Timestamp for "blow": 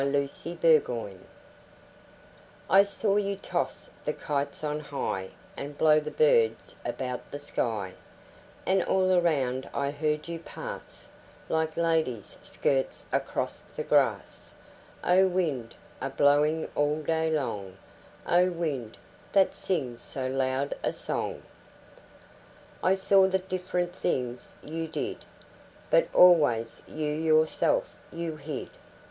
5.77-5.99